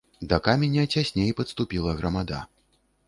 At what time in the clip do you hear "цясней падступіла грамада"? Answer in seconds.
0.95-2.41